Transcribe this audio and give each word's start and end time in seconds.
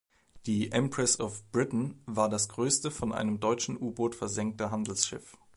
Die 0.47 0.71
"Empress 0.71 1.19
of 1.19 1.43
Britain" 1.51 2.01
war 2.07 2.27
das 2.27 2.49
größte 2.49 2.89
von 2.89 3.13
einem 3.13 3.39
deutschen 3.39 3.77
U-Boot 3.79 4.15
versenkte 4.15 4.71
Handelsschiff. 4.71 5.37